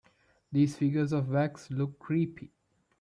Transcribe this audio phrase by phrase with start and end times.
[0.51, 2.49] These figures of wax look creepy.